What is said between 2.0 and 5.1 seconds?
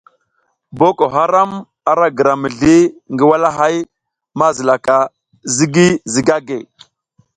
gira mizli ngi walahay mazilaka